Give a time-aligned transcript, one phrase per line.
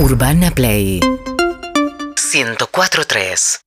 [0.00, 0.98] Urbana Play
[2.16, 3.60] 104.3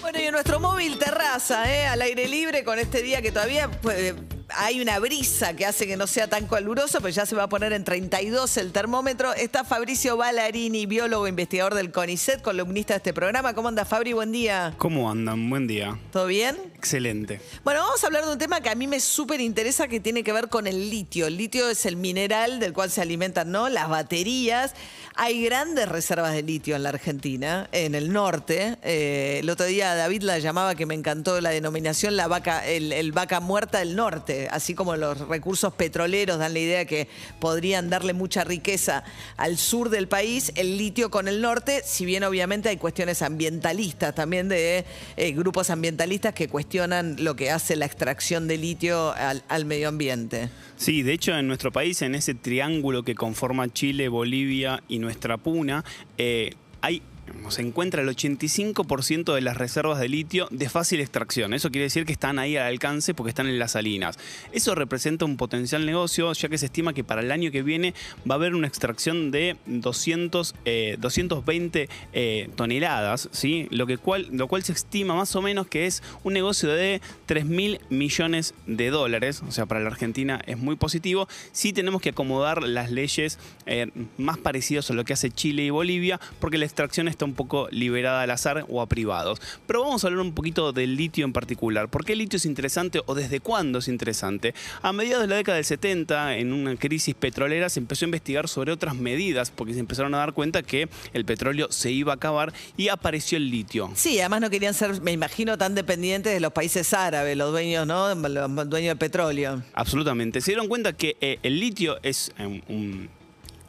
[0.00, 1.86] Bueno, y en nuestro móvil terraza, ¿eh?
[1.86, 4.14] al aire libre, con este día que todavía pues,
[4.54, 7.48] hay una brisa que hace que no sea tan caluroso, pero ya se va a
[7.48, 9.34] poner en 32 el termómetro.
[9.34, 13.52] Está Fabricio Ballarini, biólogo, investigador del CONICET, columnista de este programa.
[13.54, 14.12] ¿Cómo anda, Fabri?
[14.12, 14.74] Buen día.
[14.78, 15.50] ¿Cómo andan?
[15.50, 15.98] Buen día.
[16.12, 16.71] ¿Todo bien?
[16.82, 17.40] Excelente.
[17.62, 20.24] Bueno, vamos a hablar de un tema que a mí me súper interesa que tiene
[20.24, 21.28] que ver con el litio.
[21.28, 23.68] El litio es el mineral del cual se alimentan ¿no?
[23.68, 24.74] las baterías.
[25.14, 28.78] Hay grandes reservas de litio en la Argentina, en el norte.
[28.82, 33.12] Eh, el otro día David la llamaba, que me encantó la denominación, la vaca, el,
[33.12, 34.48] vaca muerta del norte.
[34.50, 37.06] Así como los recursos petroleros dan la idea que
[37.38, 39.04] podrían darle mucha riqueza
[39.36, 44.16] al sur del país, el litio con el norte, si bien obviamente hay cuestiones ambientalistas
[44.16, 44.84] también de
[45.16, 46.71] eh, grupos ambientalistas que cuestionan
[47.18, 50.48] lo que hace la extracción de litio al, medio ambiente.
[50.76, 55.36] Sí, de hecho en nuestro país, en ese triángulo que conforma Chile, Bolivia y nuestra
[55.36, 55.84] puna,
[56.18, 57.02] eh, hay
[57.48, 61.54] se encuentra el 85% de las reservas de litio de fácil extracción.
[61.54, 64.18] Eso quiere decir que están ahí al alcance porque están en las salinas.
[64.52, 67.94] Eso representa un potencial negocio, ya que se estima que para el año que viene
[68.28, 70.54] va a haber una extracción de 200,
[70.98, 73.68] 220 eh, eh, toneladas, ¿sí?
[73.70, 77.00] lo, que cual, lo cual se estima más o menos que es un negocio de
[77.26, 79.42] 3 mil millones de dólares.
[79.46, 81.28] O sea, para la Argentina es muy positivo.
[81.52, 85.70] Sí tenemos que acomodar las leyes eh, más parecidas a lo que hace Chile y
[85.70, 89.40] Bolivia, porque la extracción está un poco liberada al azar o a privados.
[89.66, 91.88] Pero vamos a hablar un poquito del litio en particular.
[91.88, 94.54] ¿Por qué el litio es interesante o desde cuándo es interesante?
[94.82, 98.48] A mediados de la década del 70, en una crisis petrolera, se empezó a investigar
[98.48, 102.16] sobre otras medidas porque se empezaron a dar cuenta que el petróleo se iba a
[102.16, 103.90] acabar y apareció el litio.
[103.94, 107.86] Sí, además no querían ser, me imagino, tan dependientes de los países árabes, los dueños,
[107.86, 108.14] ¿no?
[108.14, 109.62] Los dueños del petróleo.
[109.74, 110.40] Absolutamente.
[110.40, 113.08] Se dieron cuenta que eh, el litio es eh, un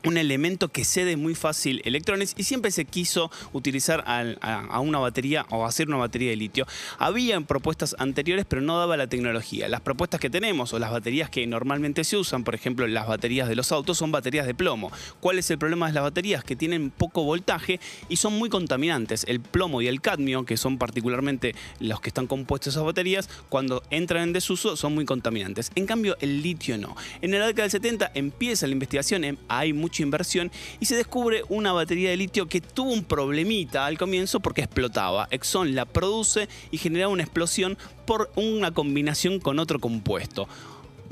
[0.04, 5.46] un elemento que cede muy fácil electrones y siempre se quiso utilizar a, una batería
[5.50, 6.66] o hacer una batería de litio.
[6.98, 9.68] Había propuestas anteriores, pero no daba la tecnología.
[9.70, 13.48] Las propuestas que tenemos o las baterías que normalmente se usan, por ejemplo, las baterías
[13.48, 14.92] de los autos, son baterías de plomo.
[15.20, 16.44] ¿Cuál es el problema de las baterías?
[16.44, 19.26] Que tienen poco voltaje y son muy contaminantes.
[19.28, 23.84] El plomo y el cadmio, que son particularmente los que están compuestos esas baterías, cuando
[23.90, 25.72] entran en desuso son muy contaminantes.
[25.76, 26.96] En cambio, el litio no.
[27.22, 32.10] En la década del 70 empieza la investigación, hay inversión y se descubre una batería
[32.10, 35.28] de litio que tuvo un problemita al comienzo porque explotaba.
[35.30, 40.48] Exxon la produce y genera una explosión por una combinación con otro compuesto.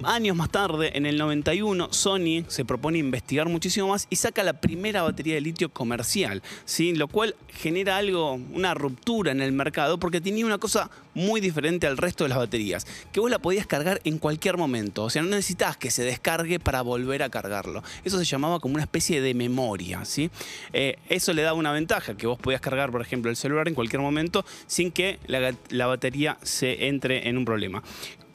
[0.04, 4.54] Años más tarde, en el 91, Sony se propone investigar muchísimo más y saca la
[4.54, 6.96] primera batería de litio comercial, ¿sí?
[6.96, 11.88] lo cual genera algo, una ruptura en el mercado porque tenía una cosa muy diferente
[11.88, 15.22] al resto de las baterías, que vos la podías cargar en cualquier momento, o sea,
[15.22, 17.84] no necesitabas que se descargue para volver a cargarlo.
[18.04, 20.32] Eso se llamaba como una especie de memoria, ¿sí?
[20.74, 23.76] Eh, eso le da una ventaja, que vos podías cargar, por ejemplo, el celular en
[23.76, 25.20] cualquier momento sin que
[25.70, 27.84] la batería se entre en un problema.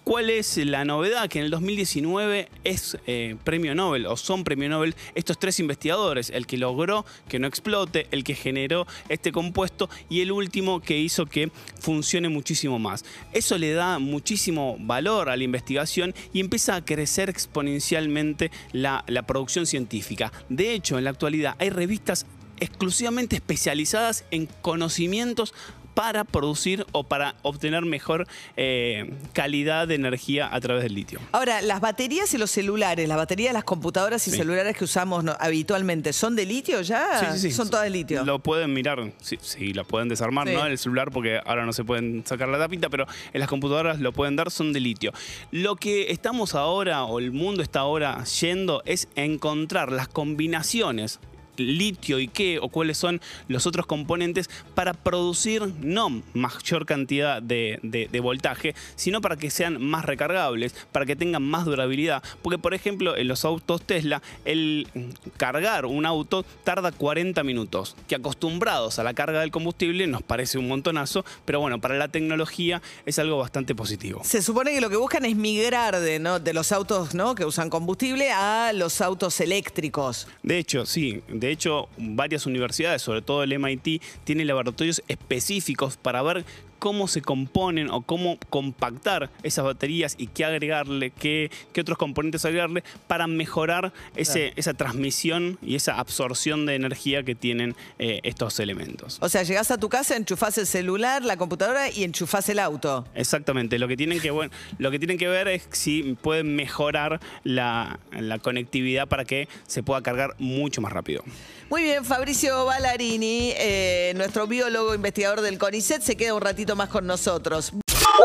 [0.09, 1.29] ¿Cuál es la novedad?
[1.29, 6.31] Que en el 2019 es eh, premio Nobel o son premio Nobel estos tres investigadores,
[6.31, 10.97] el que logró que no explote, el que generó este compuesto y el último que
[10.97, 11.51] hizo que
[11.81, 13.05] funcione muchísimo más.
[13.33, 19.27] Eso le da muchísimo valor a la investigación y empieza a crecer exponencialmente la, la
[19.27, 20.31] producción científica.
[20.49, 22.27] De hecho, en la actualidad hay revistas
[22.61, 25.53] exclusivamente especializadas en conocimientos
[25.97, 31.21] para producir o para obtener mejor eh, calidad de energía a través del litio.
[31.33, 35.25] Ahora, las baterías y los celulares, las baterías de las computadoras y celulares que usamos
[35.41, 37.21] habitualmente, ¿son de litio ya?
[37.21, 37.51] Sí, sí, sí.
[37.51, 38.27] Son todas de litio.
[38.27, 40.67] Lo pueden mirar, sí, sí pueden desarmar, ¿no?
[40.67, 44.13] El celular porque ahora no se pueden sacar la tapita, pero en las computadoras lo
[44.13, 45.13] pueden dar, son de litio.
[45.51, 51.21] Lo que estamos ahora, o el mundo está ahora yendo, es encontrar las combinaciones
[51.59, 58.21] litio y qué o cuáles son los otros componentes para producir no mayor cantidad de,
[58.23, 62.23] voltaje, sino para que sean más recargables, para que tengan más durabilidad.
[62.43, 64.89] Porque, por ejemplo, en los autos Tesla, el
[65.37, 70.59] cargar un auto tarda 40 minutos, que acostumbrados a la carga del combustible nos parece
[70.59, 74.23] un montonazo, pero bueno, para la tecnología es algo bastante positivo.
[74.25, 76.41] Se supone que lo que buscan es migrar de, ¿no?
[76.41, 77.35] de los autos ¿no?
[77.35, 80.27] que usan combustible a los autos eléctricos.
[80.43, 81.23] De hecho, sí.
[81.47, 86.45] De hecho, varias universidades, sobre todo el MIT, tienen laboratorios específicos para ver
[86.87, 92.45] cómo se componen o cómo compactar esas baterías y qué agregarle, qué, qué otros componentes
[92.45, 98.61] agregarle para mejorar ese, esa transmisión y esa absorción de energía que tienen eh, estos
[98.61, 99.19] elementos.
[99.21, 103.05] O sea, llegás a tu casa, enchufás el celular, la computadora y enchufás el auto.
[103.17, 107.19] Exactamente, lo que tienen que, bueno, lo que tienen que ver es si pueden mejorar
[107.43, 111.25] la, la conectividad para que se pueda cargar mucho más rápido.
[111.69, 116.89] Muy bien, Fabricio Ballarini, eh, nuestro biólogo investigador del CONICET, se queda un ratito más
[116.89, 117.73] con nosotros.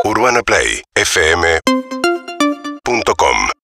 [0.04, 2.01] Urbana Play fm